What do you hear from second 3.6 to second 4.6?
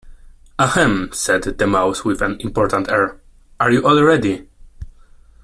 you all ready?’